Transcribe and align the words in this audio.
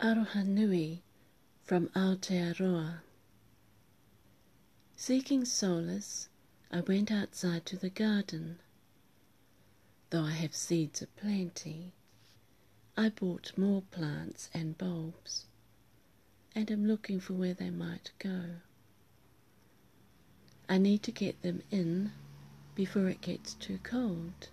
Aroha 0.00 0.46
Nui 0.46 1.02
from 1.64 1.88
Aotearoa. 1.88 3.00
Seeking 4.94 5.44
solace, 5.44 6.28
I 6.70 6.82
went 6.82 7.10
outside 7.10 7.66
to 7.66 7.76
the 7.76 7.90
garden. 7.90 8.60
Though 10.10 10.22
I 10.22 10.30
have 10.30 10.54
seeds 10.54 11.02
aplenty, 11.02 11.94
I 12.96 13.08
bought 13.08 13.58
more 13.58 13.82
plants 13.90 14.48
and 14.54 14.78
bulbs, 14.78 15.46
and 16.54 16.70
am 16.70 16.86
looking 16.86 17.18
for 17.18 17.32
where 17.32 17.54
they 17.54 17.70
might 17.70 18.12
go. 18.20 18.60
I 20.68 20.78
need 20.78 21.02
to 21.02 21.12
get 21.12 21.42
them 21.42 21.60
in 21.72 22.12
before 22.76 23.08
it 23.08 23.20
gets 23.20 23.54
too 23.54 23.78
cold, 23.82 24.50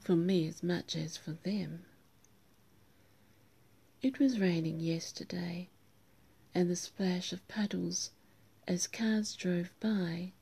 for 0.00 0.16
me 0.16 0.48
as 0.48 0.64
much 0.64 0.96
as 0.96 1.16
for 1.16 1.34
them. 1.44 1.84
It 4.00 4.20
was 4.20 4.38
raining 4.38 4.78
yesterday, 4.78 5.70
and 6.54 6.70
the 6.70 6.76
splash 6.76 7.32
of 7.32 7.46
puddles 7.48 8.12
as 8.68 8.86
cars 8.86 9.34
drove 9.34 9.74
by 9.80 10.34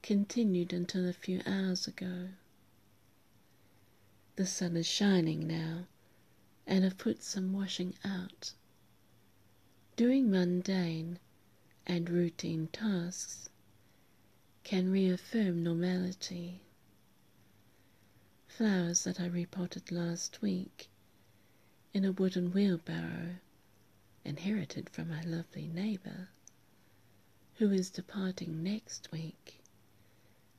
continued 0.00 0.72
until 0.72 1.08
a 1.08 1.12
few 1.12 1.42
hours 1.44 1.88
ago. 1.88 2.28
The 4.36 4.46
sun 4.46 4.76
is 4.76 4.86
shining 4.86 5.48
now, 5.48 5.88
and 6.68 6.84
I've 6.84 6.98
put 6.98 7.24
some 7.24 7.52
washing 7.52 7.94
out. 8.04 8.52
Doing 9.96 10.30
mundane 10.30 11.18
and 11.84 12.08
routine 12.08 12.68
tasks 12.68 13.48
can 14.62 14.88
reaffirm 14.92 15.64
normality. 15.64 16.60
Flowers 18.46 19.02
that 19.02 19.18
I 19.20 19.26
repotted 19.26 19.90
last 19.90 20.42
week 20.42 20.88
in 21.96 22.04
a 22.04 22.12
wooden 22.12 22.52
wheelbarrow, 22.52 23.36
inherited 24.22 24.90
from 24.90 25.08
my 25.08 25.22
lovely 25.22 25.66
neighbour, 25.66 26.28
who 27.54 27.70
is 27.70 27.88
departing 27.88 28.62
next 28.62 29.10
week, 29.10 29.62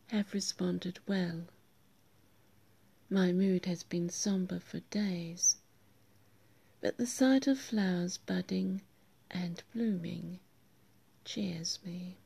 have 0.07 0.33
responded 0.33 0.97
well. 1.05 1.43
My 3.07 3.31
mood 3.31 3.67
has 3.67 3.83
been 3.83 4.09
sombre 4.09 4.59
for 4.59 4.79
days, 4.89 5.57
but 6.81 6.97
the 6.97 7.05
sight 7.05 7.45
of 7.45 7.59
flowers 7.59 8.17
budding 8.17 8.81
and 9.29 9.61
blooming 9.75 10.39
cheers 11.23 11.77
me. 11.85 12.17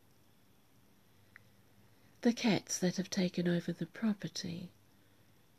The 2.22 2.32
cats 2.32 2.78
that 2.78 2.96
have 2.96 3.10
taken 3.10 3.46
over 3.46 3.74
the 3.74 3.88
property 3.88 4.72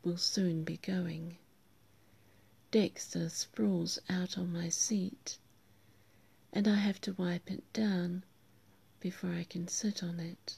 will 0.03 0.17
soon 0.17 0.63
be 0.63 0.77
going. 0.77 1.37
Dexter 2.73 3.29
sprawls 3.29 3.99
out 4.09 4.35
on 4.35 4.51
my 4.51 4.67
seat, 4.67 5.37
and 6.51 6.67
I 6.67 6.73
have 6.73 6.99
to 7.01 7.13
wipe 7.13 7.51
it 7.51 7.71
down 7.71 8.23
before 8.99 9.29
I 9.29 9.43
can 9.43 9.67
sit 9.67 10.01
on 10.01 10.19
it. 10.19 10.57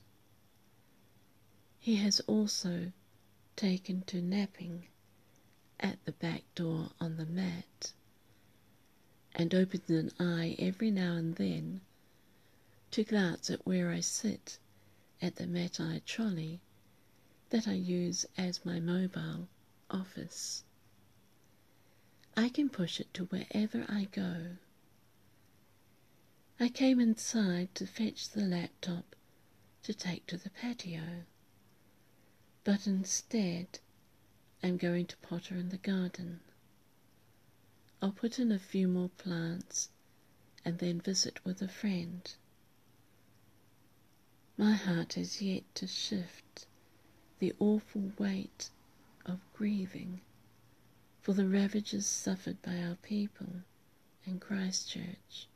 He 1.78 1.98
has 1.98 2.22
also 2.22 2.94
taken 3.58 4.04
to 4.04 4.22
napping 4.22 4.88
at 5.78 6.06
the 6.06 6.14
back 6.14 6.44
door 6.56 6.92
on 7.02 7.18
the 7.18 7.26
mat 7.26 7.92
and 9.34 9.54
opens 9.54 9.90
an 9.90 10.12
eye 10.18 10.56
every 10.58 10.92
now 10.92 11.18
and 11.18 11.36
then 11.36 11.82
to 12.92 13.04
glance 13.04 13.50
at 13.50 13.68
where 13.68 13.90
I 13.92 14.00
sit 14.00 14.58
at 15.22 15.36
the 15.36 15.48
Matai 15.48 16.02
trolley 16.06 16.62
that 17.50 17.68
I 17.68 17.74
use 17.74 18.26
as 18.38 18.66
my 18.66 18.80
mobile 18.80 19.50
office. 19.90 20.64
I 22.38 22.50
can 22.50 22.70
push 22.70 23.00
it 23.00 23.14
to 23.14 23.26
wherever 23.26 23.86
I 23.88 24.06
go. 24.12 24.58
I 26.60 26.68
came 26.68 27.00
inside 27.00 27.74
to 27.76 27.88
fetch 27.88 28.30
the 28.30 28.42
laptop 28.42 29.16
to 29.84 29.94
take 29.94 30.28
to 30.28 30.38
the 30.38 30.50
patio, 30.50 31.24
but 32.66 32.88
instead 32.88 33.80
I'm 34.62 34.76
going 34.76 35.06
to 35.08 35.18
potter 35.18 35.56
in 35.56 35.70
the 35.70 35.78
garden. 35.78 36.42
I'll 38.02 38.12
put 38.12 38.38
in 38.38 38.52
a 38.52 38.60
few 38.60 38.88
more 38.90 39.10
plants 39.10 39.90
and 40.66 40.80
then 40.80 41.00
visit 41.00 41.44
with 41.46 41.62
a 41.62 41.70
friend. 41.70 42.34
My 44.58 44.74
heart 44.74 45.14
has 45.14 45.42
yet 45.42 45.64
to 45.76 45.88
shift 45.88 46.68
the 47.40 47.54
awful 47.60 48.12
weight 48.18 48.72
of 49.26 49.40
grieving 49.54 50.22
for 51.26 51.34
the 51.34 51.48
ravages 51.48 52.06
suffered 52.06 52.62
by 52.62 52.78
our 52.78 52.94
people 53.02 53.64
in 54.28 54.40
Christchurch. 54.40 55.48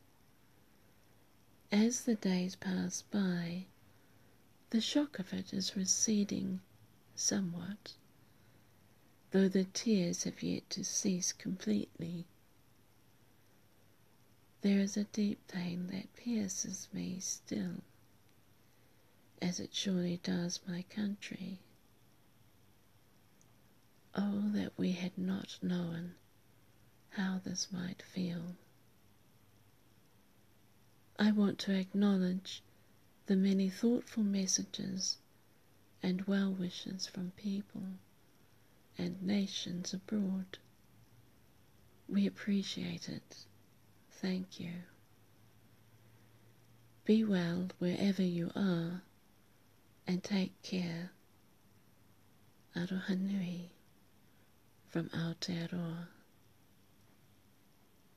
As 1.71 2.05
the 2.05 2.15
days 2.15 2.55
pass 2.55 3.03
by, 3.03 3.65
the 4.71 4.81
shock 4.81 5.19
of 5.19 5.31
it 5.31 5.53
is 5.53 5.77
receding 5.77 6.61
somewhat, 7.13 7.93
though 9.29 9.47
the 9.47 9.65
tears 9.65 10.23
have 10.23 10.41
yet 10.41 10.67
to 10.71 10.83
cease 10.83 11.31
completely. 11.31 12.25
There 14.61 14.79
is 14.79 14.97
a 14.97 15.03
deep 15.03 15.47
pain 15.47 15.85
that 15.91 16.15
pierces 16.15 16.87
me 16.91 17.19
still, 17.19 17.83
as 19.39 19.59
it 19.59 19.75
surely 19.75 20.19
does 20.23 20.61
my 20.67 20.81
country. 20.89 21.59
Oh, 24.15 24.49
that 24.53 24.77
we 24.77 24.91
had 24.91 25.17
not 25.17 25.59
known 25.61 26.15
how 27.09 27.39
this 27.43 27.71
might 27.71 28.01
feel. 28.01 28.55
I 31.17 31.31
want 31.31 31.59
to 31.59 31.73
acknowledge 31.77 32.63
the 33.25 33.35
many 33.35 33.69
thoughtful 33.69 34.23
messages 34.23 35.17
and 36.01 36.21
well 36.27 36.51
wishes 36.51 37.07
from 37.07 37.31
people 37.31 37.83
and 38.97 39.21
nations 39.21 39.93
abroad. 39.93 40.57
We 42.07 42.25
appreciate 42.25 43.09
it. 43.09 43.45
Thank 44.11 44.59
you. 44.59 44.71
Be 47.05 47.23
well 47.23 47.69
wherever 47.79 48.23
you 48.23 48.51
are 48.55 49.01
and 50.07 50.23
take 50.23 50.61
care. 50.61 51.11
Aroha 52.75 53.19
Nui 53.19 53.71
from 54.89 55.09
Aotearoa. 55.09 56.07